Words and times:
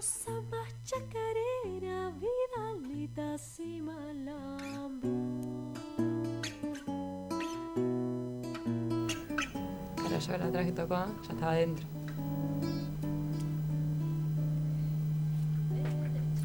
samba, 0.00 0.58
chacarera, 0.84 2.12
vidalitas 2.20 3.58
y 3.58 3.80
malambo. 3.80 5.08
Claro, 9.96 10.18
yo 10.18 10.38
la 10.38 10.52
traje 10.52 10.72
tocó, 10.72 10.94
ya 10.94 11.32
estaba 11.32 11.52
adentro. 11.52 11.97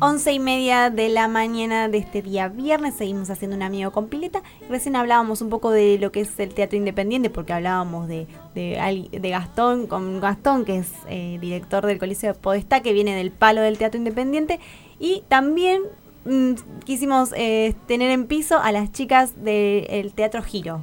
Once 0.05 0.33
y 0.33 0.39
media 0.39 0.89
de 0.89 1.07
la 1.07 1.29
mañana 1.29 1.87
de 1.87 1.99
este 1.99 2.21
día 2.21 2.49
viernes 2.49 2.95
seguimos 2.95 3.29
haciendo 3.29 3.55
un 3.55 3.63
amigo 3.63 3.91
con. 3.91 4.43
Recién 4.67 4.97
hablábamos 4.97 5.41
un 5.41 5.49
poco 5.49 5.71
de 5.71 5.97
lo 5.97 6.11
que 6.11 6.19
es 6.19 6.37
el 6.41 6.53
teatro 6.53 6.77
independiente 6.77 7.29
porque 7.29 7.53
hablábamos 7.53 8.09
de, 8.09 8.27
de 8.53 9.29
Gastón, 9.29 9.87
con 9.87 10.19
Gastón 10.19 10.65
que 10.65 10.79
es 10.79 10.91
eh, 11.07 11.37
director 11.39 11.85
del 11.85 11.99
Coliseo 11.99 12.33
de 12.33 12.37
Podestá 12.37 12.81
que 12.81 12.91
viene 12.91 13.15
del 13.15 13.31
palo 13.31 13.61
del 13.61 13.77
teatro 13.77 13.97
independiente 13.97 14.59
y 14.99 15.23
también 15.29 15.83
mm, 16.25 16.55
quisimos 16.83 17.29
eh, 17.37 17.73
tener 17.87 18.11
en 18.11 18.27
piso 18.27 18.59
a 18.59 18.73
las 18.73 18.91
chicas 18.91 19.41
del 19.41 20.11
Teatro 20.13 20.43
Giro, 20.43 20.81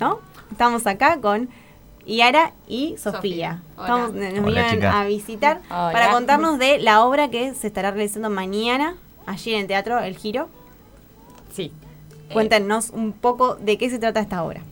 ¿no? 0.00 0.18
Estamos 0.50 0.88
acá 0.88 1.20
con 1.20 1.48
Yara 2.06 2.52
y 2.66 2.96
Sofía. 2.98 3.12
Sofía. 3.12 3.62
Hola. 3.76 3.86
Estamos, 3.86 4.12
nos 4.12 4.44
Hola, 4.46 4.62
vinieron 4.70 4.84
a 4.84 5.04
visitar 5.04 5.60
Hola. 5.70 5.90
para 5.92 6.10
contarnos 6.10 6.58
de 6.58 6.78
la 6.78 7.04
obra 7.04 7.30
que 7.30 7.54
se 7.54 7.66
estará 7.66 7.90
realizando 7.90 8.30
mañana 8.30 8.96
allí 9.26 9.54
en 9.54 9.60
el 9.60 9.66
teatro 9.66 9.98
El 9.98 10.16
Giro. 10.16 10.48
Sí. 11.52 11.72
Cuéntanos 12.32 12.90
un 12.90 13.12
poco 13.12 13.56
de 13.56 13.76
qué 13.78 13.90
se 13.90 13.98
trata 13.98 14.20
esta 14.20 14.42
obra. 14.42 14.62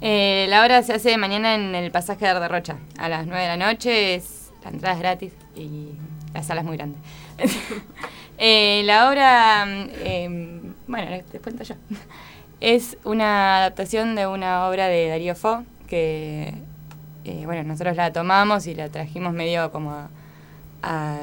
Eh, 0.00 0.46
la 0.48 0.62
obra 0.62 0.82
se 0.82 0.92
hace 0.92 1.16
mañana 1.16 1.54
en 1.54 1.74
el 1.74 1.90
pasaje 1.90 2.24
de 2.24 2.30
Arde 2.30 2.48
Rocha, 2.48 2.76
a 2.98 3.08
las 3.08 3.26
9 3.26 3.42
de 3.42 3.48
la 3.48 3.56
noche. 3.56 4.14
Es, 4.14 4.50
la 4.62 4.70
entrada 4.70 4.94
es 4.94 5.00
gratis 5.00 5.32
y 5.56 5.90
la 6.32 6.42
sala 6.42 6.60
es 6.60 6.66
muy 6.66 6.76
grande. 6.76 6.98
Eh, 8.36 8.82
la 8.84 9.08
obra, 9.08 9.64
mm, 9.64 9.88
eh, 10.00 10.60
bueno, 10.88 11.22
les 11.32 11.40
cuento 11.40 11.62
yo. 11.62 11.76
Es 12.60 12.98
una 13.04 13.58
adaptación 13.58 14.16
de 14.16 14.26
una 14.26 14.66
obra 14.66 14.88
de 14.88 15.06
Darío 15.06 15.36
Fo, 15.36 15.62
que 15.94 16.52
eh, 17.24 17.42
bueno, 17.46 17.62
nosotros 17.62 17.96
la 17.96 18.12
tomamos 18.12 18.66
y 18.66 18.74
la 18.74 18.88
trajimos 18.88 19.32
medio 19.32 19.70
como 19.70 20.08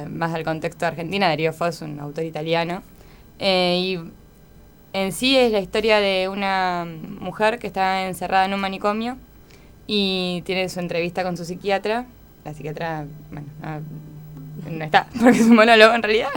más 0.09 0.33
al 0.33 0.43
contexto 0.43 0.85
de 0.85 0.87
Argentina. 0.87 1.27
Darío 1.27 1.51
Fo 1.51 1.65
un 1.81 1.99
autor 1.99 2.23
italiano. 2.23 2.81
Eh, 3.37 3.75
y 3.77 3.99
en 4.93 5.11
sí 5.11 5.37
es 5.37 5.51
la 5.51 5.59
historia 5.59 5.99
de 5.99 6.29
una 6.29 6.87
mujer 7.19 7.59
que 7.59 7.67
está 7.67 8.07
encerrada 8.07 8.45
en 8.45 8.53
un 8.53 8.61
manicomio 8.61 9.17
y 9.87 10.41
tiene 10.45 10.69
su 10.69 10.79
entrevista 10.79 11.23
con 11.23 11.35
su 11.35 11.43
psiquiatra. 11.43 12.05
La 12.45 12.53
psiquiatra, 12.53 13.05
bueno, 13.29 13.47
no, 14.69 14.85
está, 14.85 15.07
porque 15.21 15.37
es 15.37 15.45
un 15.45 15.57
monólogo 15.57 15.93
en 15.93 16.03
realidad. 16.03 16.29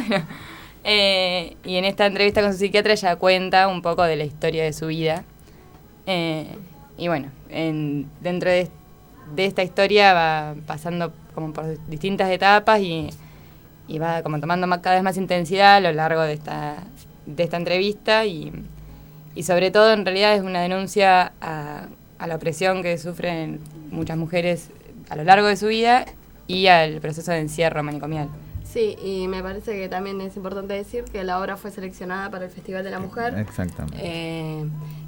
Eh, 0.87 1.57
y 1.65 1.77
en 1.77 1.87
esta 1.87 2.05
entrevista 2.05 2.43
con 2.43 2.53
su 2.53 2.59
psiquiatra 2.59 2.93
ella 2.93 3.17
cuenta 3.17 3.69
un 3.69 3.81
poco 3.81 4.03
de 4.03 4.17
la 4.17 4.25
historia 4.25 4.65
de 4.65 4.75
su 4.75 4.89
vida. 4.89 5.25
Y 6.97 7.09
bueno, 7.09 7.29
en- 7.49 8.09
dentro 8.21 8.51
de, 8.51 8.69
de 9.35 9.47
esta 9.47 9.63
historia 9.63 10.13
va 10.15 10.55
pasando 10.67 11.13
como 11.35 11.53
por 11.53 11.65
distintas 11.89 12.31
etapas 12.31 12.81
y, 12.81 13.09
y 13.89 13.99
va 13.99 14.23
como 14.23 14.39
tomando 14.41 14.67
más- 14.67 14.81
cada 14.81 14.97
vez 14.97 15.03
más 15.05 15.17
intensidad 15.17 15.77
a 15.77 15.81
lo 15.81 15.93
largo 15.93 16.23
de 16.23 16.35
esta, 16.35 16.77
de 17.27 17.43
esta 17.43 17.57
entrevista 17.57 18.25
y, 18.27 18.53
y 19.35 19.43
sobre 19.43 19.71
todo 19.71 19.93
en 19.93 20.05
realidad 20.05 20.35
es 20.35 20.43
una 20.43 20.61
denuncia 20.63 21.33
a, 21.41 21.87
a 22.19 22.27
la 22.27 22.37
opresión 22.37 22.83
que 22.83 22.97
sufren 22.99 23.61
muchas 23.91 24.17
mujeres 24.17 24.71
a 25.11 25.17
lo 25.17 25.25
largo 25.25 25.47
de 25.49 25.57
su 25.57 25.67
vida 25.67 26.05
y 26.47 26.67
al 26.69 27.01
proceso 27.01 27.33
de 27.33 27.41
encierro 27.41 27.83
manicomial. 27.83 28.29
Sí, 28.65 28.97
y 29.05 29.29
me 29.29 29.43
parece 29.43 29.73
que 29.73 29.89
también 29.89 30.21
es 30.21 30.37
importante 30.37 30.75
decir 30.75 31.05
que 31.05 31.23
la 31.25 31.41
obra 31.41 31.57
fue 31.57 31.71
seleccionada 31.71 32.29
para 32.31 32.45
el 32.47 32.51
Festival 32.51 32.83
de 32.85 32.91
la 32.91 32.99
Mujer, 32.99 33.39
Exactamente. 33.39 33.99
eh, 34.01 34.65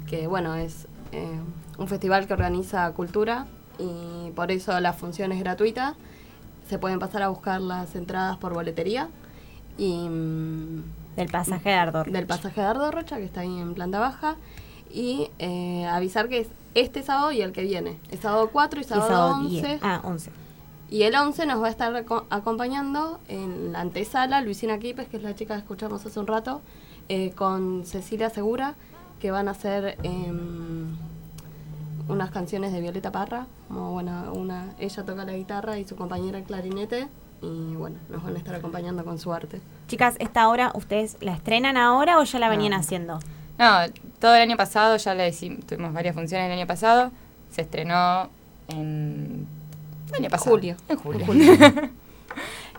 que 0.09 0.27
bueno, 0.27 0.55
es 0.55 0.87
eh, 1.11 1.39
un 1.77 1.87
festival 1.87 2.27
que 2.27 2.33
organiza 2.33 2.91
cultura 2.93 3.45
y 3.79 4.31
por 4.31 4.51
eso 4.51 4.79
la 4.79 4.93
función 4.93 5.31
es 5.31 5.39
gratuita. 5.39 5.95
Se 6.69 6.79
pueden 6.79 6.99
pasar 6.99 7.23
a 7.23 7.29
buscar 7.29 7.61
las 7.61 7.95
entradas 7.95 8.37
por 8.37 8.53
boletería 8.53 9.09
y 9.77 10.07
mm, 10.09 10.83
Del 11.15 11.29
pasaje 11.29 11.69
de 11.69 11.75
Ardor. 11.75 12.11
del 12.11 12.25
pasaje 12.25 12.59
de 12.61 12.67
Ardo 12.67 12.91
Rocha, 12.91 13.17
que 13.17 13.23
está 13.25 13.41
ahí 13.41 13.57
en 13.59 13.73
planta 13.73 13.99
baja, 13.99 14.35
y 14.91 15.29
eh, 15.39 15.85
avisar 15.85 16.27
que 16.29 16.39
es 16.39 16.47
este 16.73 17.03
sábado 17.03 17.31
y 17.31 17.41
el 17.41 17.51
que 17.53 17.61
viene. 17.63 17.97
Es 18.11 18.19
sábado 18.21 18.49
4 18.51 18.79
y 18.79 18.83
Y 18.83 18.87
sábado, 18.87 19.07
sábado 19.07 19.35
11. 19.35 19.49
10. 19.67 19.79
Ah, 19.83 20.01
11. 20.03 20.31
Y 20.89 21.03
el 21.03 21.15
11 21.15 21.45
nos 21.45 21.61
va 21.61 21.67
a 21.67 21.69
estar 21.69 21.93
aco- 21.95 22.25
acompañando 22.29 23.19
en 23.27 23.73
la 23.73 23.81
antesala 23.81 24.41
Luisina 24.41 24.77
Quipes, 24.79 25.07
que 25.09 25.17
es 25.17 25.23
la 25.23 25.35
chica 25.35 25.53
que 25.55 25.59
escuchamos 25.61 26.05
hace 26.05 26.19
un 26.19 26.27
rato, 26.27 26.61
eh, 27.09 27.31
con 27.35 27.85
Cecilia 27.85 28.29
Segura, 28.29 28.75
que 29.19 29.31
van 29.31 29.47
a 29.47 29.51
hacer 29.51 29.97
em, 30.03 30.86
unas 32.07 32.31
canciones 32.31 32.71
de 32.73 32.81
Violeta 32.81 33.11
Parra. 33.11 33.47
Como 33.67 33.91
bueno, 33.91 34.31
una, 34.33 34.73
ella 34.79 35.03
toca 35.03 35.25
la 35.25 35.33
guitarra 35.33 35.77
y 35.77 35.85
su 35.87 35.95
compañera 35.95 36.37
el 36.37 36.43
clarinete. 36.43 37.07
Y 37.41 37.75
bueno, 37.75 37.97
nos 38.09 38.23
van 38.23 38.35
a 38.35 38.37
estar 38.39 38.55
acompañando 38.55 39.05
con 39.05 39.19
su 39.19 39.31
arte. 39.31 39.61
Chicas, 39.87 40.15
¿esta 40.19 40.49
obra 40.49 40.71
ustedes 40.73 41.17
la 41.21 41.33
estrenan 41.33 41.77
ahora 41.77 42.19
o 42.19 42.23
ya 42.23 42.39
la 42.39 42.49
venían 42.49 42.71
No. 42.71 42.77
haciendo? 42.77 43.19
No, 43.59 43.77
todo 44.19 44.35
el 44.35 44.41
año 44.41 44.57
pasado, 44.57 44.97
ya 44.97 45.13
la 45.13 45.27
hicimos, 45.27 45.65
tuvimos 45.65 45.93
varias 45.93 46.15
funciones 46.15 46.47
el 46.47 46.57
año 46.57 46.67
pasado, 46.67 47.11
se 47.51 47.61
estrenó 47.61 48.29
en... 48.69 49.47
el 50.09 50.15
año 50.15 50.29
pasado. 50.29 50.51
Julio. 50.55 50.75
En 50.89 50.97
julio. 50.97 51.25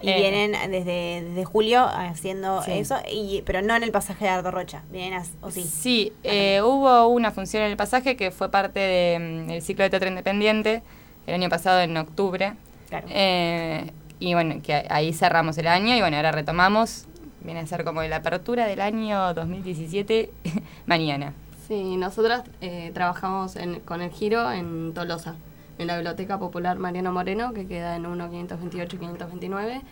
Y 0.00 0.08
Eh, 0.10 0.16
vienen 0.20 0.52
desde, 0.70 1.22
desde 1.28 1.44
julio 1.44 1.84
haciendo 1.84 2.62
Sí. 2.62 2.72
eso, 2.72 2.96
y, 3.10 3.42
pero 3.46 3.62
no 3.62 3.74
en 3.76 3.82
el 3.82 3.90
pasaje 3.90 4.24
de 4.24 4.30
Ardo 4.30 4.50
Rocha. 4.50 4.82
Vienen 4.90 5.14
a- 5.20 5.24
o 5.40 5.50
sí. 5.50 5.62
Sí, 5.62 6.12
eh, 6.24 6.60
hubo 6.62 7.08
una 7.08 7.30
función 7.30 7.62
en 7.64 7.70
el 7.70 7.76
pasaje 7.76 8.16
que 8.16 8.30
fue 8.30 8.50
parte 8.50 8.80
del 8.80 9.62
ciclo 9.62 9.84
de 9.84 9.90
teatro 9.90 10.08
independiente 10.08 10.82
el 11.26 11.34
año 11.34 11.48
pasado 11.48 11.80
en 11.80 11.96
octubre. 11.96 12.54
Claro. 12.88 13.06
Eh, 13.10 13.90
y 14.20 14.34
bueno, 14.34 14.60
que 14.62 14.86
ahí 14.90 15.12
cerramos 15.12 15.58
el 15.58 15.66
año 15.68 15.94
y 15.94 16.00
bueno, 16.00 16.16
ahora 16.16 16.32
retomamos. 16.32 17.06
Viene 17.40 17.60
a 17.60 17.66
ser 17.66 17.84
como 17.84 18.02
la 18.02 18.16
apertura 18.16 18.66
del 18.66 18.80
año 18.80 19.32
2017 19.34 20.30
mañana. 20.86 21.34
Sí, 21.68 21.96
nosotras 21.96 22.42
eh, 22.60 22.90
trabajamos 22.94 23.56
en- 23.56 23.80
con 23.80 24.00
el 24.00 24.10
giro 24.10 24.50
en 24.50 24.92
Tolosa, 24.94 25.36
en 25.78 25.86
la 25.86 25.96
Biblioteca 25.96 26.38
Popular 26.38 26.78
Mariano 26.78 27.12
Moreno, 27.12 27.52
que 27.52 27.66
queda 27.66 27.96
en 27.96 28.06
1 28.06 28.30
528 28.30 28.96
y 28.96 28.98
529, 28.98 29.82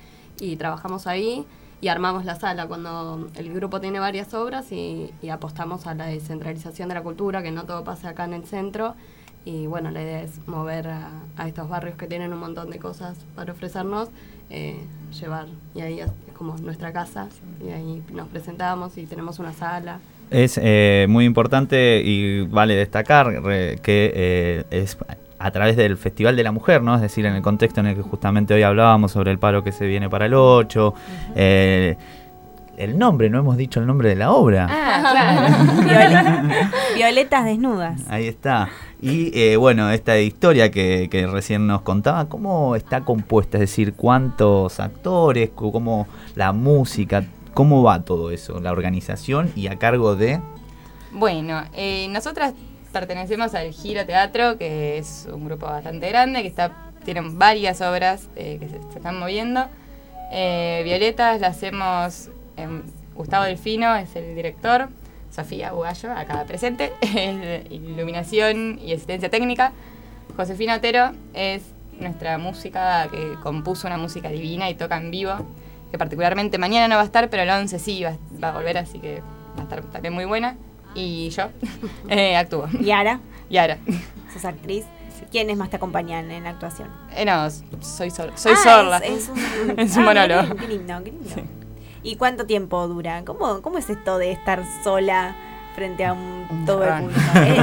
y 0.41 0.56
trabajamos 0.56 1.06
ahí 1.06 1.47
y 1.80 1.88
armamos 1.88 2.24
la 2.24 2.36
sala 2.36 2.66
cuando 2.66 3.28
el 3.36 3.52
grupo 3.52 3.80
tiene 3.80 4.00
varias 4.00 4.32
obras 4.34 4.72
y, 4.72 5.12
y 5.22 5.28
apostamos 5.28 5.86
a 5.86 5.94
la 5.94 6.06
descentralización 6.06 6.88
de 6.88 6.94
la 6.94 7.02
cultura, 7.02 7.42
que 7.42 7.50
no 7.50 7.64
todo 7.64 7.84
pase 7.84 8.08
acá 8.08 8.25
en 8.25 8.34
el 8.34 8.44
centro. 8.44 8.94
Y 9.44 9.66
bueno, 9.69 9.92
la 9.92 10.02
idea 10.02 10.22
es 10.22 10.46
mover 10.48 10.88
a, 10.88 11.10
a 11.36 11.46
estos 11.46 11.69
barrios 11.69 11.96
que 11.96 12.06
tienen 12.08 12.32
un 12.32 12.41
montón 12.41 12.69
de 12.70 12.78
cosas 12.78 13.16
para 13.36 13.52
ofrecernos, 13.52 14.08
eh, 14.50 14.80
llevar, 15.20 15.46
y 15.75 15.82
ahí 15.82 16.00
es 16.00 16.10
como 16.36 16.56
nuestra 16.58 16.92
casa, 16.92 17.28
y 17.64 17.69
ahí 17.69 18.02
nos 18.12 18.26
presentamos 18.28 18.98
y 18.98 19.06
tenemos 19.06 19.38
una 19.38 19.52
sala. 19.52 20.00
Es 20.30 20.58
eh, 20.60 21.06
muy 21.08 21.25
importante 21.25 22.02
y 22.04 22.44
vale 22.46 22.75
destacar 22.75 23.41
que 23.82 24.12
eh, 24.14 24.64
es 24.70 24.98
a 25.46 25.50
través 25.52 25.76
del 25.76 25.96
Festival 25.96 26.34
de 26.36 26.42
la 26.42 26.52
Mujer, 26.52 26.82
¿no? 26.82 26.94
Es 26.94 27.00
decir, 27.00 27.24
en 27.26 27.34
el 27.34 27.42
contexto 27.42 27.80
en 27.80 27.86
el 27.86 27.94
que 27.96 28.02
justamente 28.02 28.52
hoy 28.54 28.62
hablábamos 28.62 29.12
sobre 29.12 29.30
el 29.30 29.38
paro 29.38 29.62
que 29.62 29.72
se 29.72 29.86
viene 29.86 30.08
para 30.10 30.26
el 30.26 30.34
8. 30.34 30.94
eh, 31.36 31.96
el 32.76 32.98
nombre, 32.98 33.30
no 33.30 33.38
hemos 33.38 33.56
dicho 33.56 33.80
el 33.80 33.86
nombre 33.86 34.10
de 34.10 34.16
la 34.16 34.32
obra. 34.32 34.66
Ah, 34.68 35.00
claro. 35.10 35.82
Viole- 35.82 36.70
Violetas 36.94 37.44
desnudas. 37.46 38.02
Ahí 38.10 38.26
está. 38.26 38.68
Y 39.00 39.30
eh, 39.38 39.56
bueno, 39.56 39.90
esta 39.90 40.18
historia 40.18 40.70
que, 40.70 41.08
que 41.10 41.26
recién 41.26 41.66
nos 41.66 41.80
contaba, 41.80 42.26
¿cómo 42.28 42.76
está 42.76 43.00
compuesta? 43.02 43.56
Es 43.56 43.60
decir, 43.62 43.94
¿cuántos 43.94 44.78
actores? 44.78 45.50
¿Cómo 45.54 46.06
la 46.34 46.52
música? 46.52 47.25
¿Cómo 47.54 47.82
va 47.82 48.02
todo 48.02 48.31
eso? 48.31 48.60
La 48.60 48.72
organización 48.72 49.50
y 49.56 49.69
a 49.69 49.76
cargo 49.78 50.14
de... 50.14 50.40
Bueno, 51.12 51.62
eh, 51.72 52.08
nosotras 52.10 52.52
pertenecemos 52.98 53.54
al 53.54 53.72
Giro 53.72 54.06
Teatro, 54.06 54.56
que 54.56 54.96
es 54.96 55.28
un 55.31 55.44
grupo 55.44 55.66
bastante 55.66 56.08
grande, 56.08 56.40
que 56.40 56.48
está 56.48 56.72
tienen 57.04 57.38
varias 57.38 57.82
obras 57.82 58.28
eh, 58.37 58.56
que 58.58 58.69
se, 58.70 58.76
están 58.76 59.19
moviendo. 59.19 59.66
Eh, 60.32 60.81
Violetas 60.82 61.43
la 61.43 61.48
hacemos, 61.48 62.31
em, 62.56 62.82
Gustavo 63.14 63.44
Delfino 63.44 63.94
es 63.96 64.16
el 64.16 64.34
director, 64.34 64.88
Sofía 65.31 65.72
Bugallo, 65.72 66.10
acá 66.10 66.44
presente, 66.46 66.94
es 67.02 67.70
iluminación 67.70 68.81
y 68.82 68.94
asistencia 68.94 69.28
técnica. 69.28 69.72
Josefina 70.37 70.76
Otero 70.76 71.12
es 71.34 71.62
nuestra 72.00 72.38
música 72.38 73.08
que 73.10 73.34
compuso 73.42 73.87
una 73.87 73.99
música 73.99 74.31
divina 74.31 74.70
y 74.70 74.75
toca 74.75 74.96
en 74.96 75.10
vivo, 75.10 75.34
que 75.90 75.99
particularmente 75.99 76.56
mañana 76.56 76.88
no 76.88 76.96
va 76.96 77.02
a 77.02 77.04
estar, 77.04 77.28
pero 77.28 77.42
el 77.42 77.50
11 77.50 77.78
sí 77.78 78.02
va, 78.04 78.16
va 78.42 78.49
a 78.49 78.52
volver, 78.52 78.78
así 78.78 78.99
que 79.00 79.20
va 79.54 79.60
a 79.60 79.62
estar 79.64 79.82
también 79.92 80.14
muy 80.14 80.25
buena. 80.25 80.56
Y 80.96 81.28
yo 81.31 81.44
eh, 82.08 82.37
actúo. 82.37 82.66
Yara, 82.81 83.20
Y 83.48 83.56
ahora, 83.58 83.78
sos 84.32 84.44
actriz. 84.44 84.84
¿Quiénes 85.31 85.56
más 85.56 85.70
te 85.70 85.76
acompañan 85.76 86.31
en 86.31 86.44
la 86.44 86.50
actuación? 86.50 86.88
Eh, 87.14 87.25
no, 87.25 87.48
soy, 87.81 88.10
sol- 88.10 88.32
soy 88.37 88.52
Ah, 88.52 88.62
sorda. 88.62 88.98
Es, 88.98 89.25
es 89.25 89.28
un, 89.28 89.38
Es 89.81 89.96
un 89.96 90.02
Ah, 90.02 90.06
monólogo. 90.06 90.56
Qué 90.56 90.69
lindo, 90.69 90.94
qué 91.04 91.10
lindo. 91.10 91.31
¿Y 92.02 92.16
cuánto 92.16 92.46
tiempo 92.46 92.87
dura? 92.87 93.22
¿Cómo, 93.25 93.60
¿Cómo 93.60 93.78
es 93.78 93.90
esto 93.90 94.19
de 94.19 94.31
estar 94.32 94.62
sola 94.84 95.34
frente 95.75 96.04
a 96.04 96.12
un 96.12 96.46
Un 96.48 96.64
todo 96.64 96.84
el 96.84 97.02
público? 97.02 97.20
¿Es, 97.34 97.58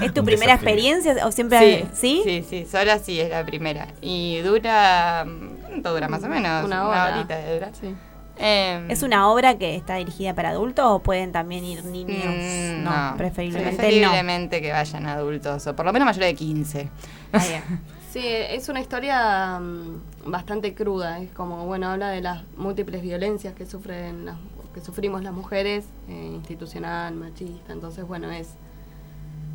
es- 0.00 0.02
es 0.02 0.14
tu 0.14 0.20
Un 0.20 0.26
primera 0.26 0.52
desafío. 0.52 0.68
experiencia 0.68 1.26
o 1.26 1.32
siempre 1.32 1.58
Sí, 1.58 1.88
sí? 1.94 2.20
sí, 2.24 2.44
sí, 2.48 2.66
sola 2.70 2.98
sí 2.98 3.18
es 3.20 3.30
la 3.30 3.44
primera. 3.44 3.88
Y 4.02 4.38
dura, 4.40 5.26
¿cuánto 5.66 5.92
dura 5.92 6.08
más 6.08 6.22
o 6.24 6.28
menos? 6.28 6.64
Una 6.64 6.86
hora. 6.88 7.14
horita 7.16 7.36
de 7.38 7.54
dura. 7.54 7.70
Sí. 7.80 7.94
Em, 8.38 8.90
¿Es 8.90 9.02
una 9.02 9.28
obra 9.28 9.58
que 9.58 9.74
está 9.74 9.96
dirigida 9.96 10.34
para 10.34 10.50
adultos 10.50 10.84
o 10.86 10.98
pueden 11.00 11.32
también 11.32 11.64
ir 11.64 11.84
niños? 11.84 12.24
mm, 12.24 12.84
no, 12.84 13.14
preferiblemente, 13.16 13.76
Preferiblemente 13.76 14.62
que 14.62 14.72
vayan 14.72 15.06
adultos, 15.06 15.66
o 15.66 15.74
por 15.74 15.84
lo 15.84 15.92
menos 15.92 16.06
mayores 16.06 16.28
de 16.28 16.34
15. 16.34 16.84
no. 16.84 16.90
Ah, 17.32 17.44
bien. 17.46 17.62
Sí, 18.10 18.22
es 18.24 18.70
una 18.70 18.80
historia 18.80 19.58
mm, 19.60 20.30
bastante 20.30 20.74
cruda. 20.74 21.20
Es 21.20 21.30
como, 21.32 21.66
bueno, 21.66 21.88
habla 21.90 22.08
de 22.08 22.22
las 22.22 22.42
múltiples 22.56 23.02
violencias 23.02 23.54
que 23.54 23.66
sufren 23.66 24.24
las, 24.24 24.36
que 24.72 24.80
sufrimos 24.80 25.22
las 25.22 25.34
mujeres, 25.34 25.84
eh, 26.08 26.30
institucional, 26.32 27.14
machista. 27.14 27.74
Entonces, 27.74 28.06
bueno, 28.08 28.30
es, 28.30 28.54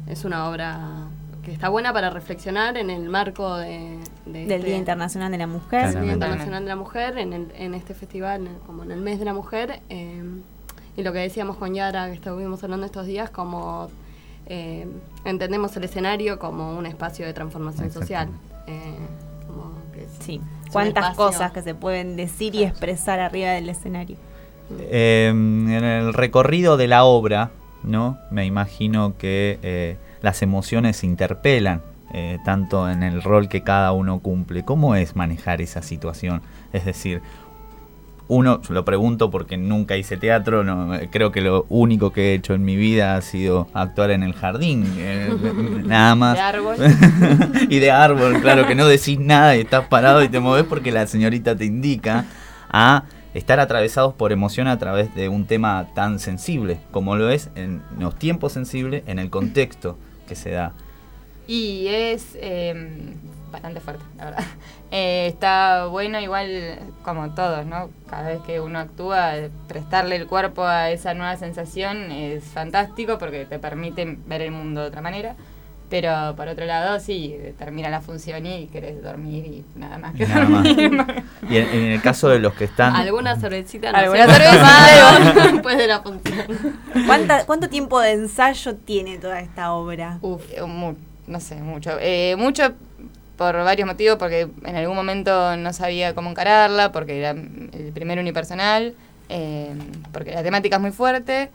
es 0.08 0.24
una 0.24 0.50
obra 0.50 1.08
que 1.44 1.52
está 1.52 1.70
buena 1.70 1.92
para 1.94 2.10
reflexionar 2.10 2.78
en 2.78 2.90
el 2.90 3.10
marco 3.10 3.58
de, 3.58 4.00
de 4.26 4.32
Del 4.46 4.52
este- 4.52 4.68
Día 4.68 4.78
Internacional 4.78 5.32
de 5.32 5.38
la 5.38 5.48
Mujer. 5.48 5.94
del 5.94 6.04
Día. 6.04 6.14
Internacional 6.14 6.64
de 6.64 6.70
la 6.70 6.76
Mujer, 6.76 7.18
en, 7.18 7.34
el- 7.34 7.52
en 7.58 7.74
este 7.74 7.94
festival, 7.94 8.48
en- 8.48 8.60
como 8.66 8.84
en 8.84 8.92
el 8.92 9.02
mes 9.02 9.20
de 9.20 9.26
la 9.26 9.34
mujer. 9.34 9.82
eh, 9.90 10.24
y 10.96 11.02
lo 11.02 11.12
que 11.12 11.20
decíamos 11.20 11.58
con 11.58 11.74
Yara, 11.74 12.06
que 12.08 12.14
estuvimos 12.14 12.64
hablando 12.64 12.86
estos 12.86 13.06
días, 13.08 13.30
como 13.32 13.90
eh, 14.46 14.86
entendemos 15.26 15.76
el 15.78 15.86
escenario 15.86 16.38
como 16.38 16.78
un 16.78 16.86
espacio 16.86 17.26
de 17.26 17.34
transformación 17.34 17.92
social. 17.92 18.30
eh, 18.68 18.96
como 19.48 19.74
que 19.94 20.04
es- 20.04 20.12
Sí. 20.20 20.40
Cuántas 20.72 21.16
cosas 21.16 21.52
que 21.52 21.62
se 21.62 21.76
pueden 21.76 22.16
decir 22.16 22.56
y 22.56 22.64
expresar 22.64 23.20
arriba 23.20 23.50
del 23.52 23.68
escenario. 23.70 24.16
Eh, 24.80 25.28
en 25.30 25.70
el 25.84 26.14
recorrido 26.14 26.78
de 26.78 26.88
la 26.88 27.04
obra, 27.04 27.52
¿no? 27.84 28.18
Me 28.32 28.46
imagino 28.46 29.16
que 29.18 29.60
eh, 29.64 29.98
las 30.24 30.42
emociones 30.42 30.98
se 30.98 31.06
interpelan, 31.06 31.84
eh, 32.14 32.40
tanto 32.46 32.90
en 32.90 33.04
el 33.04 33.22
rol 33.22 33.50
que 33.50 33.62
cada 33.62 33.92
uno 33.92 34.20
cumple. 34.20 34.64
¿Cómo 34.64 34.96
es 34.96 35.16
manejar 35.16 35.62
esa 35.62 35.82
situación? 35.84 36.42
Es 36.72 36.86
decir, 36.86 37.22
uno, 38.30 38.62
lo 38.70 38.86
pregunto 38.86 39.30
porque 39.30 39.58
nunca 39.58 39.98
hice 39.98 40.16
teatro, 40.16 40.64
no, 40.64 40.96
eh, 40.96 41.10
creo 41.12 41.34
que 41.34 41.42
lo 41.42 41.66
único 41.68 42.14
que 42.14 42.32
he 42.32 42.34
hecho 42.36 42.54
en 42.54 42.64
mi 42.64 42.78
vida 42.78 43.18
ha 43.18 43.22
sido 43.22 43.68
actuar 43.74 44.12
en 44.12 44.24
el 44.24 44.34
jardín, 44.34 44.86
eh, 44.98 45.30
nada 45.84 46.16
más. 46.16 46.36
De 46.36 46.42
árbol. 46.42 46.78
y 47.70 47.80
de 47.80 47.92
árbol, 47.92 48.40
claro, 48.40 48.66
que 48.66 48.76
no 48.76 48.88
decís 48.88 49.20
nada 49.20 49.58
y 49.58 49.60
estás 49.60 49.88
parado 49.88 50.24
y 50.24 50.30
te 50.30 50.40
moves 50.40 50.64
porque 50.64 50.94
la 50.94 51.06
señorita 51.06 51.58
te 51.58 51.66
indica 51.66 52.26
a 52.72 53.04
estar 53.34 53.60
atravesados 53.60 54.14
por 54.14 54.32
emoción 54.32 54.68
a 54.70 54.80
través 54.80 55.14
de 55.16 55.28
un 55.28 55.48
tema 55.48 55.88
tan 55.94 56.20
sensible 56.20 56.80
como 56.92 57.18
lo 57.18 57.30
es 57.30 57.50
en 57.56 57.82
los 58.00 58.18
tiempos 58.18 58.54
sensibles, 58.54 59.04
en 59.06 59.20
el 59.20 59.30
contexto 59.30 59.98
que 60.28 60.36
se 60.36 60.52
da. 60.52 60.74
Y 61.48 61.88
es 61.88 62.38
eh, 62.40 63.16
bastante 63.52 63.80
fuerte, 63.80 64.04
la 64.18 64.26
verdad. 64.26 64.44
Eh, 64.96 65.26
está 65.26 65.88
bueno 65.88 66.20
igual 66.20 66.78
como 67.02 67.34
todos, 67.34 67.66
¿no? 67.66 67.90
Cada 68.08 68.28
vez 68.28 68.42
que 68.42 68.60
uno 68.60 68.78
actúa, 68.78 69.32
prestarle 69.68 70.18
el 70.18 70.28
cuerpo 70.28 70.66
a 70.66 70.92
esa 70.92 71.16
nueva 71.16 71.36
sensación 71.36 72.12
es 72.12 72.44
fantástico 72.44 73.18
porque 73.18 73.46
te 73.46 73.58
permite 73.58 74.20
ver 74.28 74.44
el 74.44 74.52
mundo 74.52 74.82
de 74.82 74.88
otra 74.90 75.02
manera. 75.02 75.36
Pero 75.94 76.34
por 76.36 76.48
otro 76.48 76.66
lado, 76.66 77.00
sí, 77.00 77.36
termina 77.60 77.88
la 77.92 78.02
función 78.02 78.44
y 78.48 78.66
querés 78.66 79.04
dormir 79.04 79.46
y 79.46 79.64
nada 79.80 80.00
más 80.00 80.16
que 80.16 80.26
Nada 80.26 80.46
más. 80.50 80.66
Y 81.52 81.58
en, 81.58 81.68
en 81.70 81.84
el 81.92 82.02
caso 82.02 82.30
de 82.30 82.40
los 82.40 82.56
que 82.56 82.64
están... 82.64 82.96
Alguna 82.96 83.36
cervecita 83.36 83.92
no 83.92 84.00
Alguna 84.00 84.26
cervecita, 84.26 85.52
después 85.52 85.78
de 85.78 85.86
la 85.88 86.02
función. 86.02 86.48
¿Cuánta- 87.06 87.46
¿Cuánto 87.46 87.70
tiempo 87.70 88.00
de 88.00 88.14
ensayo 88.14 88.74
tiene 88.76 89.20
toda 89.20 89.40
esta 89.40 89.72
obra? 89.74 90.18
Uf. 90.24 90.42
Eh, 90.52 90.64
mu- 90.64 90.96
no 91.28 91.40
sé, 91.40 91.58
mucho. 91.58 91.92
Eh, 92.02 92.36
mucho 92.40 92.74
por 93.38 93.54
varios 93.54 93.86
motivos, 93.88 94.18
porque 94.18 94.48
en 94.66 94.76
algún 94.76 94.96
momento 94.96 95.56
no 95.58 95.74
sabía 95.74 96.16
cómo 96.16 96.32
encararla, 96.32 96.92
porque 96.92 97.20
era 97.20 97.30
el 97.30 97.92
primer 97.94 98.18
unipersonal, 98.18 98.96
eh, 99.30 99.76
porque 100.12 100.32
la 100.32 100.42
temática 100.42 100.78
es 100.78 100.82
muy 100.82 100.92
fuerte, 100.92 101.52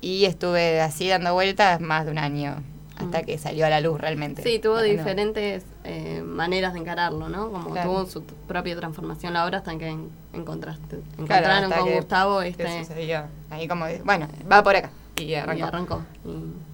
y 0.00 0.26
estuve 0.26 0.80
así 0.80 1.08
dando 1.08 1.34
vueltas 1.34 1.80
más 1.80 2.04
de 2.04 2.12
un 2.12 2.18
año, 2.18 2.62
hasta 3.00 3.22
que 3.22 3.36
salió 3.38 3.66
a 3.66 3.70
la 3.70 3.80
luz 3.80 4.00
realmente. 4.00 4.42
Sí, 4.42 4.58
tuvo 4.58 4.80
diferentes 4.82 5.64
eh, 5.84 6.22
maneras 6.24 6.72
de 6.74 6.80
encararlo, 6.80 7.28
¿no? 7.28 7.50
Como 7.50 7.70
Claro. 7.70 7.90
tuvo 7.90 8.06
su 8.06 8.22
propia 8.24 8.76
transformación 8.76 9.32
la 9.32 9.44
obra 9.46 9.58
hasta 9.58 9.76
que 9.78 9.88
en- 9.88 10.10
encontraste, 10.32 11.00
encontraron 11.18 11.64
hasta 11.64 11.78
con 11.78 11.88
que- 11.88 11.96
Gustavo 11.96 12.40
que 12.40 12.48
este 12.48 12.84
sucedió. 12.84 13.22
Ahí 13.50 13.66
como, 13.68 13.86
bueno, 14.04 14.28
va 14.50 14.62
por 14.62 14.76
acá. 14.76 14.90
Y 15.16 15.22
y 15.24 15.34
arrancó. 15.34 15.64
arrancó. 15.66 16.02
Y- 16.24 16.70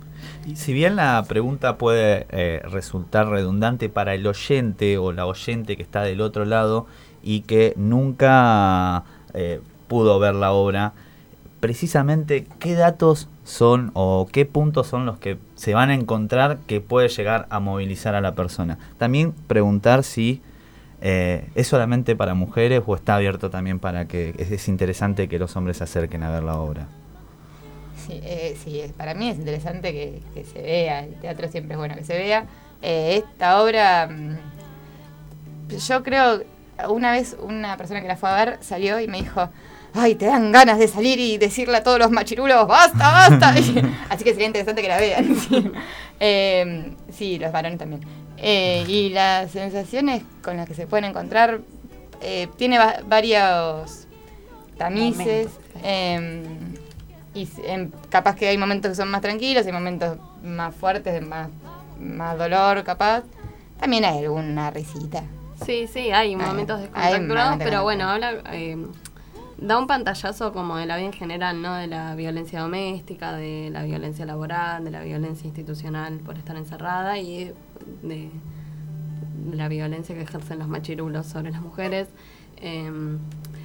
Y 0.52 0.56
si 0.56 0.72
bien 0.72 0.96
la 0.96 1.24
pregunta 1.28 1.76
puede 1.76 2.26
eh, 2.30 2.60
resultar 2.64 3.28
redundante 3.28 3.88
para 3.88 4.14
el 4.14 4.26
oyente 4.26 4.96
o 4.98 5.12
la 5.12 5.26
oyente 5.26 5.76
que 5.76 5.82
está 5.82 6.02
del 6.02 6.20
otro 6.20 6.44
lado 6.44 6.86
y 7.22 7.40
que 7.42 7.74
nunca 7.76 9.04
eh, 9.34 9.60
pudo 9.88 10.18
ver 10.18 10.34
la 10.34 10.52
obra, 10.52 10.92
precisamente 11.66 12.46
qué 12.60 12.74
datos 12.74 13.28
son 13.44 13.90
o 13.94 14.28
qué 14.30 14.46
puntos 14.46 14.86
son 14.86 15.04
los 15.04 15.18
que 15.18 15.36
se 15.56 15.74
van 15.74 15.90
a 15.90 15.94
encontrar 15.94 16.58
que 16.68 16.80
puede 16.80 17.08
llegar 17.08 17.48
a 17.50 17.58
movilizar 17.58 18.14
a 18.14 18.20
la 18.20 18.36
persona. 18.36 18.78
También 18.98 19.32
preguntar 19.48 20.04
si 20.04 20.40
eh, 21.00 21.48
es 21.56 21.66
solamente 21.66 22.14
para 22.14 22.34
mujeres 22.34 22.84
o 22.86 22.94
está 22.94 23.16
abierto 23.16 23.50
también 23.50 23.80
para 23.80 24.06
que 24.06 24.32
es, 24.38 24.52
es 24.52 24.68
interesante 24.68 25.26
que 25.26 25.40
los 25.40 25.56
hombres 25.56 25.78
se 25.78 25.82
acerquen 25.82 26.22
a 26.22 26.30
ver 26.30 26.44
la 26.44 26.56
obra. 26.56 26.86
Sí, 28.06 28.20
eh, 28.22 28.92
para 28.96 29.14
mí 29.14 29.28
es 29.30 29.36
interesante 29.36 29.90
que, 29.90 30.22
que 30.34 30.44
se 30.44 30.62
vea, 30.62 31.00
el 31.00 31.16
teatro 31.16 31.48
siempre 31.48 31.72
es 31.72 31.78
bueno 31.78 31.96
que 31.96 32.04
se 32.04 32.16
vea. 32.16 32.46
Eh, 32.80 33.24
esta 33.24 33.60
obra, 33.60 34.06
mm, 34.06 34.36
yo 35.84 36.04
creo, 36.04 36.42
una 36.88 37.10
vez 37.10 37.36
una 37.40 37.76
persona 37.76 38.02
que 38.02 38.06
la 38.06 38.16
fue 38.16 38.30
a 38.30 38.44
ver 38.44 38.58
salió 38.60 39.00
y 39.00 39.08
me 39.08 39.18
dijo, 39.22 39.50
ay, 39.96 40.14
te 40.14 40.26
dan 40.26 40.52
ganas 40.52 40.78
de 40.78 40.88
salir 40.88 41.18
y 41.18 41.38
decirle 41.38 41.78
a 41.78 41.82
todos 41.82 41.98
los 41.98 42.10
machirulos, 42.10 42.66
basta, 42.68 42.98
basta. 43.28 43.54
Así 44.08 44.24
que 44.24 44.30
sería 44.32 44.46
interesante 44.46 44.82
que 44.82 44.88
la 44.88 44.98
vean. 44.98 45.36
Sí, 45.48 45.70
Eh, 46.20 46.92
sí, 47.12 47.38
los 47.38 47.52
varones 47.52 47.78
también. 47.78 48.00
Eh, 48.38 48.84
y 48.88 49.10
las 49.10 49.50
sensaciones 49.50 50.22
con 50.42 50.56
las 50.56 50.66
que 50.66 50.74
se 50.74 50.86
pueden 50.86 51.04
encontrar, 51.06 51.60
eh, 52.22 52.48
tiene 52.56 52.78
va- 52.78 53.00
varios 53.06 54.06
tamices. 54.78 55.48
Em, 55.82 56.74
y 57.34 57.48
em, 57.64 57.90
capaz 58.08 58.34
que 58.36 58.48
hay 58.48 58.56
momentos 58.58 58.90
que 58.90 58.94
son 58.94 59.10
más 59.10 59.20
tranquilos, 59.20 59.66
hay 59.66 59.72
momentos 59.72 60.16
más 60.42 60.74
fuertes, 60.74 61.12
de 61.12 61.20
más, 61.20 61.48
más 62.00 62.38
dolor, 62.38 62.82
capaz. 62.84 63.22
También 63.78 64.04
hay 64.06 64.20
alguna 64.24 64.70
risita. 64.70 65.22
Sí, 65.64 65.86
sí, 65.86 66.10
hay 66.12 66.34
momentos 66.36 66.80
descontracturados, 66.80 67.58
pero 67.58 67.82
bueno, 67.82 68.08
habla, 68.08 68.34
eh, 68.52 68.76
da 69.58 69.78
un 69.78 69.86
pantallazo 69.86 70.52
como 70.52 70.76
de 70.76 70.86
la 70.86 70.96
vida 70.96 71.06
en 71.06 71.12
general, 71.12 71.62
¿no? 71.62 71.74
De 71.74 71.86
la 71.86 72.14
violencia 72.14 72.60
doméstica, 72.60 73.32
de 73.32 73.70
la 73.70 73.84
violencia 73.84 74.26
laboral, 74.26 74.84
de 74.84 74.90
la 74.90 75.02
violencia 75.02 75.46
institucional 75.46 76.18
por 76.18 76.36
estar 76.36 76.56
encerrada 76.56 77.18
y 77.18 77.52
de, 78.02 78.30
de 79.50 79.56
la 79.56 79.68
violencia 79.68 80.14
que 80.14 80.22
ejercen 80.22 80.58
los 80.58 80.68
machirulos 80.68 81.26
sobre 81.26 81.50
las 81.50 81.62
mujeres. 81.62 82.08
Eh, 82.58 83.18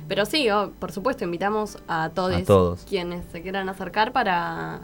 pero 0.07 0.25
sí, 0.25 0.49
oh, 0.49 0.71
por 0.79 0.91
supuesto, 0.91 1.23
invitamos 1.23 1.77
a 1.87 2.09
todos, 2.13 2.35
A 2.35 2.43
todos. 2.43 2.85
quienes 2.87 3.25
se 3.31 3.41
quieran 3.41 3.69
acercar 3.69 4.11
para, 4.11 4.81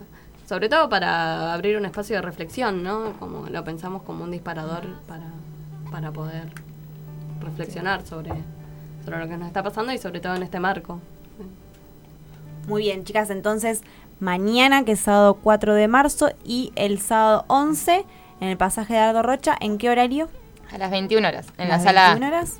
sobre 0.48 0.70
todo 0.70 0.90
para 0.90 1.54
abrir 1.54 1.78
un 1.78 1.86
espacio 1.86 2.16
de 2.16 2.22
reflexión, 2.22 2.84
¿no? 2.84 3.14
Como 3.20 3.48
lo 3.50 3.64
pensamos 3.64 4.04
como 4.04 4.24
un 4.24 4.32
disparador 4.32 4.86
para, 5.08 5.28
para 5.92 6.12
poder 6.12 6.50
reflexionar 7.42 8.06
sobre, 8.06 8.32
sobre 9.08 9.20
lo 9.20 9.30
que 9.30 9.38
nos 9.38 9.48
está 9.48 9.64
pasando 9.64 9.94
y 9.94 9.98
sobre 9.98 10.20
todo 10.20 10.36
en 10.36 10.44
este 10.44 10.60
marco. 10.60 11.00
Muy 12.68 12.82
bien, 12.84 13.06
chicas, 13.06 13.30
entonces 13.30 13.82
mañana, 14.20 14.84
que 14.84 14.92
es 14.94 15.00
sábado 15.00 15.36
4 15.42 15.76
de 15.76 15.88
marzo, 15.88 16.30
y 16.44 16.74
el 16.76 17.00
sábado 17.00 17.46
11, 17.48 18.06
en 18.42 18.50
el 18.50 18.58
pasaje 18.58 18.96
de 18.96 19.00
Aldo 19.00 19.24
Rocha, 19.24 19.56
¿en 19.62 19.78
qué 19.78 19.90
horario? 19.90 20.28
A 20.74 20.78
las 20.78 20.92
21 20.92 21.26
horas, 21.26 21.48
en 21.58 21.70
¿Las 21.70 21.80
la 21.80 21.84
sala 21.86 22.06
A. 22.08 22.10
21 22.16 22.28
horas? 22.36 22.60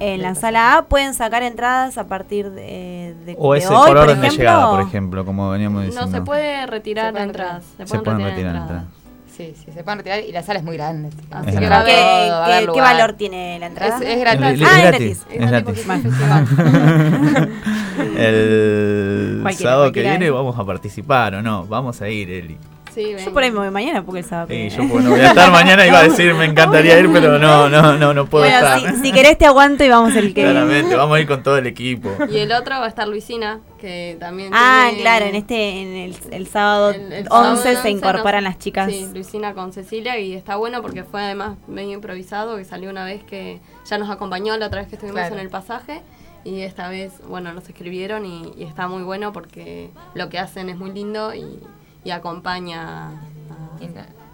En 0.00 0.22
la 0.22 0.34
sala 0.34 0.78
A 0.78 0.86
pueden 0.86 1.12
sacar 1.12 1.42
entradas 1.42 1.98
a 1.98 2.06
partir 2.06 2.50
de, 2.50 3.14
de, 3.26 3.36
O 3.38 3.52
de 3.52 3.58
es 3.58 3.66
hoy, 3.68 3.88
por 3.88 3.98
orden 3.98 4.22
de 4.22 4.30
llegada, 4.30 4.70
por 4.70 4.80
ejemplo, 4.80 5.26
como 5.26 5.50
veníamos 5.50 5.84
diciendo. 5.84 6.06
No 6.06 6.12
se 6.16 6.22
puede 6.22 6.64
retirar 6.66 7.08
Se 7.08 7.12
pueden 7.12 7.28
entradas. 7.28 7.64
Se, 7.76 7.86
Se 7.86 7.98
pueden 7.98 8.20
retirar 8.22 8.56
entradas. 8.56 8.84
entradas. 8.84 9.01
Sí, 9.36 9.54
sí, 9.56 9.72
se 9.72 9.82
pueden 9.82 9.98
retirar 10.00 10.20
y 10.20 10.30
la 10.32 10.42
sala 10.42 10.58
es 10.58 10.64
muy 10.64 10.76
grande. 10.76 11.08
Así 11.30 11.48
Es 11.48 11.54
que 11.58 11.64
grande. 11.64 11.92
va 11.92 12.44
a 12.56 12.60
¿Qué, 12.60 12.66
todo, 12.66 12.76
valor 12.76 13.12
tiene 13.14 13.58
la 13.58 13.66
entrada? 13.66 13.96
Es, 13.96 14.02
es 14.02 14.20
gratis. 14.20 14.60
Es 14.60 14.68
Ah, 14.68 14.76
es 14.76 14.82
gratis. 14.82 15.26
gratis. 15.26 15.26
Es 15.30 15.50
gratis. 15.50 15.86
El 18.16 19.38
Cualquiera, 19.42 19.70
sábado 19.72 19.92
que 19.92 20.00
viene 20.02 20.30
vamos 20.30 20.58
a 20.58 20.64
participar 20.64 21.34
o 21.36 21.42
no. 21.42 21.64
Vamos 21.66 22.00
a 22.02 22.08
ir, 22.08 22.30
Eli. 22.30 22.58
Sí, 22.94 23.14
Yo 23.24 23.32
por 23.32 23.42
ahí 23.42 23.50
me 23.50 23.58
voy 23.60 23.70
mañana 23.70 24.04
porque 24.04 24.20
el 24.20 24.24
sábado. 24.26 24.48
Sí, 24.50 24.68
yo 24.68 24.82
no 24.84 25.10
voy 25.10 25.20
a 25.20 25.28
estar 25.28 25.50
mañana 25.50 25.86
iba 25.86 25.98
a 25.98 26.02
decir 26.02 26.34
me 26.34 26.44
encantaría 26.44 26.98
ir, 26.98 27.10
pero 27.12 27.38
no, 27.38 27.68
no, 27.68 27.96
no, 27.96 28.12
no 28.12 28.26
puedo 28.26 28.44
Bueno, 28.44 28.58
estar. 28.76 28.94
si, 28.96 29.02
si 29.02 29.12
querés 29.12 29.38
te 29.38 29.46
aguanto 29.46 29.82
y 29.84 29.88
vamos 29.88 30.14
el 30.16 30.34
que 30.34 30.42
Claramente, 30.42 30.94
vamos 30.94 31.16
a 31.16 31.20
ir 31.20 31.26
con 31.26 31.42
todo 31.42 31.56
el 31.56 31.66
equipo. 31.66 32.10
Y 32.30 32.38
el 32.38 32.52
otro 32.52 32.78
va 32.78 32.84
a 32.84 32.88
estar 32.88 33.08
Luisina, 33.08 33.60
que 33.80 34.16
también 34.20 34.50
Ah, 34.52 34.86
tiene- 34.88 35.02
claro, 35.02 35.24
en 35.26 35.34
este 35.36 35.80
en 35.82 35.88
el, 35.96 36.16
el 36.32 36.46
sábado 36.46 36.90
el- 36.90 37.12
el 37.12 37.24
sábado 37.28 37.50
11 37.52 37.62
se 37.62 37.76
11 37.76 37.90
incorporan 37.90 38.44
las 38.44 38.58
chicas. 38.58 38.90
Sí, 38.90 39.08
Luisina 39.14 39.54
con 39.54 39.72
Cecilia 39.72 40.18
y 40.18 40.34
está 40.34 40.56
bueno 40.56 40.82
porque 40.82 41.02
fue 41.04 41.22
además 41.22 41.56
medio 41.68 41.92
improvisado, 41.92 42.56
que 42.56 42.64
salió 42.64 42.90
una 42.90 43.04
vez 43.04 43.22
que 43.24 43.60
ya 43.86 43.98
nos 43.98 44.10
acompañó 44.10 44.56
la 44.58 44.66
otra 44.66 44.80
vez 44.80 44.88
que 44.88 44.96
estuvimos 44.96 45.20
Claro. 45.20 45.34
en 45.36 45.40
el 45.40 45.48
pasaje 45.48 46.02
y 46.44 46.60
esta 46.60 46.88
vez, 46.88 47.12
bueno, 47.28 47.52
nos 47.52 47.68
escribieron 47.68 48.26
y, 48.26 48.52
y 48.56 48.64
está 48.64 48.86
muy 48.88 49.02
bueno 49.02 49.32
porque 49.32 49.90
lo 50.14 50.28
que 50.28 50.38
hacen 50.38 50.68
es 50.68 50.76
muy 50.76 50.90
lindo 50.92 51.32
y, 51.34 51.58
y 52.04 52.10
acompaña 52.10 53.08
a- 53.08 53.12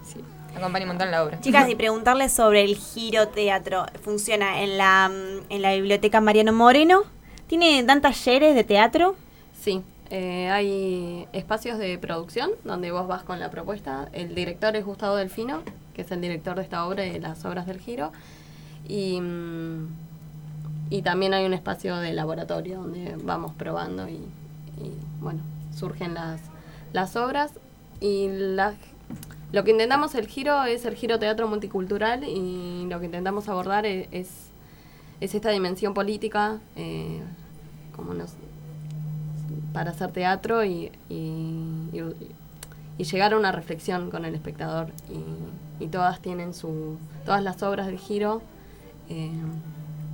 sí, 0.04 0.20
acompaña 0.56 0.84
un 0.84 0.88
montón 0.88 1.10
la 1.10 1.24
obra. 1.24 1.40
Chicas, 1.40 1.68
y 1.68 1.74
preguntarles 1.74 2.32
sobre 2.32 2.64
el 2.64 2.76
giro 2.76 3.28
teatro. 3.28 3.86
¿Funciona 4.02 4.62
en 4.62 4.78
la, 4.78 5.10
en 5.48 5.62
la 5.62 5.74
biblioteca 5.74 6.20
Mariano 6.20 6.52
Moreno? 6.52 7.02
¿Tiene 7.46 7.82
dan 7.84 8.00
talleres 8.00 8.54
de 8.54 8.64
teatro? 8.64 9.14
Sí, 9.60 9.82
eh, 10.10 10.48
hay 10.50 11.26
espacios 11.32 11.78
de 11.78 11.98
producción 11.98 12.50
donde 12.64 12.90
vos 12.90 13.06
vas 13.06 13.22
con 13.22 13.40
la 13.40 13.50
propuesta. 13.50 14.08
El 14.12 14.34
director 14.34 14.74
es 14.76 14.84
Gustavo 14.84 15.16
Delfino, 15.16 15.60
que 15.94 16.02
es 16.02 16.10
el 16.10 16.20
director 16.20 16.56
de 16.56 16.62
esta 16.62 16.86
obra 16.86 17.04
y 17.06 17.10
de 17.10 17.20
las 17.20 17.44
obras 17.44 17.66
del 17.66 17.80
giro. 17.80 18.12
Y, 18.86 19.20
mm, 19.20 19.88
y 20.90 21.02
también 21.02 21.34
hay 21.34 21.44
un 21.44 21.52
espacio 21.54 21.96
de 21.96 22.12
laboratorio 22.12 22.78
donde 22.80 23.16
vamos 23.22 23.52
probando 23.54 24.08
y, 24.08 24.14
y, 24.14 24.92
bueno, 25.20 25.40
surgen 25.76 26.14
las, 26.14 26.40
las 26.92 27.16
obras. 27.16 27.52
Y 28.00 28.28
la- 28.28 28.74
lo 29.52 29.64
que 29.64 29.70
intentamos 29.72 30.14
el 30.14 30.26
giro 30.26 30.64
es 30.64 30.84
el 30.84 30.94
giro 30.94 31.18
teatro 31.18 31.48
multicultural 31.48 32.24
y 32.24 32.86
lo 32.88 33.00
que 33.00 33.06
intentamos 33.06 33.48
abordar 33.48 33.86
e- 33.86 34.08
es, 34.12 34.28
es, 35.20 35.34
esta 35.34 35.50
dimensión 35.50 35.94
política, 35.94 36.58
eh, 36.76 37.20
como 37.96 38.14
nos, 38.14 38.34
para 39.72 39.90
hacer 39.90 40.12
teatro 40.12 40.64
y, 40.64 40.90
y, 41.08 41.14
y- 41.92 42.34
y 42.98 43.04
llegar 43.04 43.32
a 43.32 43.36
una 43.38 43.52
reflexión 43.52 44.10
con 44.10 44.24
el 44.24 44.34
espectador. 44.34 44.88
Y, 45.80 45.84
y 45.84 45.88
todas 45.88 46.20
tienen 46.20 46.52
su. 46.52 46.98
Todas 47.24 47.42
las 47.44 47.62
obras 47.62 47.86
del 47.86 47.98
giro 47.98 48.42
eh, 49.08 49.30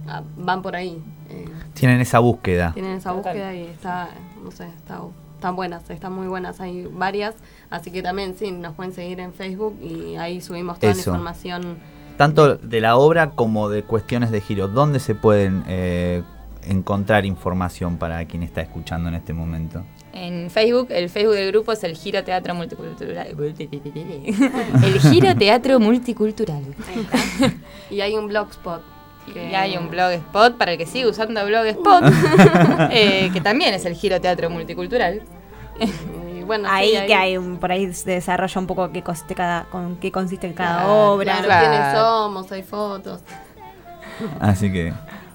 ah, 0.07 0.23
van 0.37 0.61
por 0.63 0.77
ahí. 0.77 1.03
eh, 1.31 1.47
Tienen 1.73 2.01
esa 2.01 2.19
búsqueda. 2.19 2.73
tienen 2.75 2.99
esa 2.99 3.13
búsqueda 3.13 3.55
y 3.55 3.63
está, 3.63 4.11
no 4.43 4.51
sé, 4.51 4.67
está, 4.77 5.01
están 5.45 5.57
buenas, 5.57 5.91
están 5.91 6.13
muy 6.15 6.27
buenas. 6.27 6.59
Hay 6.63 6.89
varias, 6.91 7.35
así 7.69 7.91
que 7.91 8.03
también 8.03 8.35
sí, 8.35 8.51
nos 8.51 8.73
pueden 8.75 8.95
seguir 8.95 9.21
en 9.21 9.35
Facebook 9.35 9.79
y 9.83 10.17
ahí 10.17 10.41
subimos 10.41 10.79
toda 10.79 10.93
Eso. 10.93 11.11
la 11.11 11.17
información. 11.19 11.77
Tanto 12.17 12.57
de 12.57 12.81
la 12.81 12.97
obra 12.97 13.33
como 13.33 13.69
de 13.69 13.83
cuestiones 13.83 14.31
de 14.31 14.41
giro. 14.41 14.69
¿Dónde 14.69 15.01
se 15.01 15.15
pueden 15.15 15.63
eh, 15.69 16.23
encontrar 16.67 17.27
información 17.27 17.99
para 17.99 18.25
quien 18.25 18.43
está 18.43 18.63
escuchando 18.63 19.11
en 19.11 19.17
este 19.17 19.35
momento? 19.35 19.85
En 20.15 20.49
Facebook, 20.49 20.87
el 20.89 21.11
Facebook 21.11 21.35
del 21.35 21.53
grupo 21.53 21.73
es 21.73 21.85
el 21.85 21.95
Giro 21.95 22.25
Teatro 22.25 22.55
Multicultural. 22.55 23.27
El 23.37 24.99
Giro 25.01 25.35
Teatro 25.37 25.79
Multicultural. 25.79 26.63
Y 27.91 28.01
hay 28.01 28.15
un 28.15 28.29
blogspot. 28.29 28.81
que- 29.35 29.51
Y 29.51 29.55
hay 29.55 29.77
un 29.77 29.91
blogspot 29.91 30.57
para 30.57 30.73
el 30.73 30.79
que 30.79 30.87
sigue 30.87 31.09
usando 31.09 31.45
blogspot, 31.45 32.05
eh, 32.93 33.31
que 33.33 33.41
también 33.41 33.75
es 33.75 33.85
el 33.87 33.95
Giro 33.95 34.21
Teatro 34.21 34.51
Multicultural. 34.51 35.23
Bueno, 36.47 36.69
ahí 36.71 36.97
sí, 36.97 37.07
que 37.07 37.15
hay 37.15 37.37
un, 37.37 37.57
por 37.59 37.73
ahí 37.73 37.93
se 37.95 38.11
desarrolla 38.11 38.61
un 38.61 38.67
poco 38.67 38.91
qué 38.93 39.03
consiste 39.03 39.35
cada, 39.35 39.65
con 39.65 39.97
qué 39.97 40.13
consiste 40.13 40.53
cada 40.55 40.85
Claro, 40.85 41.13
obra. 41.13 41.25
Claro, 41.25 41.47
Claro. 41.47 41.71
quiénes 41.71 41.93
somos, 41.99 42.53
hay 42.53 42.63
fotos. 42.63 43.21
Así 44.41 44.71
que, 44.73 44.93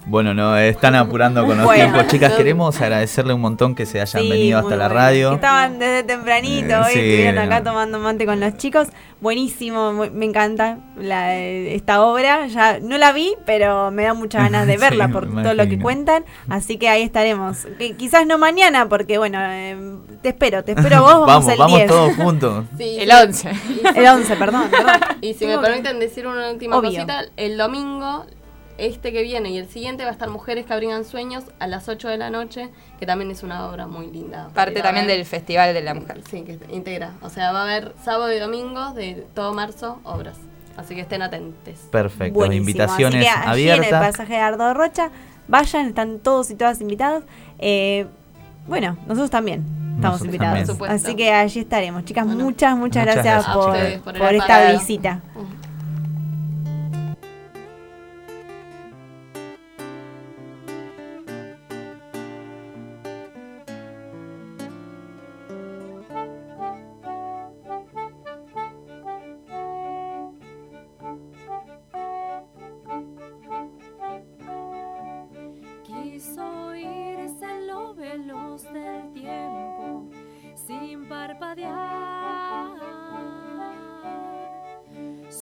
bueno, 0.10 0.34
no 0.34 0.58
están 0.58 0.96
apurando 0.96 1.46
con 1.46 1.58
los 1.58 1.66
Bueno. 1.66 1.84
tiempos. 1.94 2.08
Chicas, 2.12 2.34
queremos 2.38 2.80
agradecerle 2.82 3.34
un 3.34 3.42
montón 3.42 3.76
que 3.76 3.86
se 3.86 4.02
hayan 4.02 4.24
Sí, 4.24 4.30
venido 4.30 4.60
hasta 4.60 4.76
la 4.76 4.90
radio. 4.90 5.34
Estaban 5.34 5.80
desde 5.80 6.04
tempranito, 6.04 6.74
Eh, 6.74 6.78
hoy 6.78 6.94
sí, 6.94 7.00
estuvieron 7.00 7.38
acá 7.40 7.60
no. 7.60 7.66
tomando 7.72 8.00
mate 8.00 8.26
con 8.26 8.40
los 8.40 8.58
chicos. 8.58 8.88
Buenísimo, 9.22 9.92
muy- 9.94 10.10
me 10.10 10.26
encanta 10.26 10.78
la- 10.98 11.36
esta 11.36 12.02
obra. 12.04 12.48
Ya 12.48 12.80
no 12.82 12.98
la 12.98 13.12
vi, 13.12 13.36
pero 13.46 13.92
me 13.92 14.04
da 14.04 14.14
muchas 14.14 14.44
ganas 14.44 14.66
de 14.66 14.78
verla 14.78 15.10
por 15.10 15.30
todo 15.30 15.54
lo 15.54 15.68
que 15.68 15.78
cuentan. 15.80 16.24
Así 16.50 16.78
que 16.78 16.90
ahí 16.90 17.04
estaremos. 17.04 17.66
Que 17.78 17.96
quizás 17.96 18.26
no 18.26 18.38
mañana, 18.38 18.88
porque 18.90 19.18
bueno, 19.18 19.38
eh, 19.42 19.78
te 20.22 20.30
espero, 20.30 20.64
te 20.64 20.72
espero 20.72 21.02
vos, 21.02 21.12
vamos, 21.28 21.28
vamos, 21.28 21.52
el 21.52 21.58
vamos 21.60 21.78
10. 21.78 21.88
todos 21.88 22.16
juntos. 22.16 22.66
Sí, 22.78 22.98
El 23.00 23.10
sí. 23.12 23.48
11. 23.48 23.52
El 23.96 24.08
11, 24.08 24.36
perdón. 24.38 24.64
perdón. 24.72 24.96
Y 25.22 25.34
si 25.34 25.46
me 25.46 25.58
permiten 25.60 26.00
decir 26.00 26.26
una 26.26 26.50
última 26.52 26.78
Obvio. 26.78 26.92
cosita, 26.92 27.26
el 27.38 27.58
domingo, 27.58 28.26
este 28.80 29.12
que 29.12 29.22
viene 29.24 29.50
y 29.50 29.58
el 29.58 29.68
siguiente 29.68 30.04
va 30.04 30.10
a 30.10 30.14
estar 30.14 30.30
Mujeres 30.30 30.66
que 30.66 30.74
abrigan 30.74 31.06
sueños 31.06 31.44
a 31.60 31.68
las 31.68 31.88
8 31.90 32.08
de 32.08 32.18
la 32.18 32.30
noche, 32.30 32.70
que 33.00 33.06
también 33.06 33.32
es 33.32 33.44
una 33.44 33.68
obra 33.70 33.88
muy 33.88 34.08
linda. 34.12 34.50
Parte 34.54 34.82
también 34.82 35.08
del 35.08 35.26
Festival 35.26 35.74
de 35.74 35.82
la 35.82 35.94
Mujer. 35.94 36.22
Sí, 36.30 36.42
que 36.44 36.60
integra. 36.72 37.14
O 37.22 37.30
sea, 37.30 37.52
va 37.52 37.62
a 37.62 37.64
haber 37.64 37.94
sábado 38.04 38.32
y 38.34 38.40
domingo 38.40 38.94
de 38.94 39.26
todo 39.34 39.54
marzo 39.54 40.00
obras. 40.04 40.38
Así 40.78 40.96
que 40.96 41.02
estén 41.02 41.22
atentos. 41.22 41.76
Perfecto, 41.92 42.34
Buenísimo. 42.36 42.70
invitaciones 42.70 43.28
Así 43.28 43.44
que 43.44 43.50
allí 43.50 43.64
en 43.64 43.74
el 43.74 43.80
abiertas. 43.80 44.12
pasaje 44.12 44.34
de 44.34 44.40
Ardo 44.40 44.74
Rocha, 44.74 45.10
vayan, 45.48 45.88
están 45.88 46.20
todos 46.20 46.50
y 46.52 46.56
todas 46.56 46.80
invitados. 46.80 47.24
Eh, 47.58 48.06
bueno, 48.68 48.98
nosotros 49.08 49.30
también 49.30 49.60
estamos 49.96 50.22
Nosotros 50.22 50.26
invitados. 50.28 50.48
también. 50.54 50.68
Por 50.68 50.76
supuesto. 50.76 50.96
Así 51.08 51.16
que 51.18 51.32
allí 51.34 51.60
estaremos. 51.60 52.06
Chicas, 52.06 52.26
Bueno. 52.26 52.44
muchas, 52.46 52.78
muchas, 52.78 53.04
Muchas 53.04 53.24
gracias, 53.26 53.46
gracias, 53.46 54.02
por, 54.04 54.34
esta 54.36 54.72
visita. 54.72 55.22